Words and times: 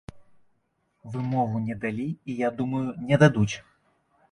Вымову 1.15 1.61
не 1.67 1.75
далі, 1.85 2.07
і 2.29 2.39
я 2.41 2.51
думаю, 2.63 2.85
не 3.13 3.23
дадуць. 3.27 3.55